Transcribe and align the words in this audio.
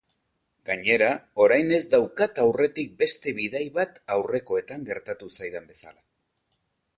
Gainera, 0.67 1.09
orain 1.43 1.69
ez 1.77 1.81
daukat 1.91 2.41
aurretik 2.45 2.95
beste 3.03 3.35
bidai 3.41 3.63
bat 3.77 4.01
aurrekoetan 4.17 4.89
gertatu 4.89 5.31
zaidan 5.39 5.71
bezala. 5.77 6.05